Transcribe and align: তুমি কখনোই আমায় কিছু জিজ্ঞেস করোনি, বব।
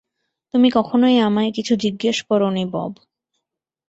তুমি 0.53 0.67
কখনোই 0.71 1.17
আমায় 1.19 1.51
কিছু 1.51 1.73
জিজ্ঞেস 1.75 2.17
করোনি, 2.21 2.63
বব। 2.65 2.91